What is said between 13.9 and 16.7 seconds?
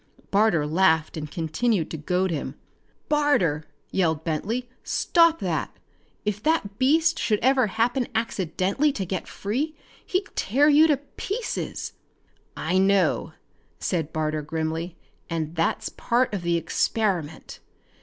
Barter grimly, "and that's part of the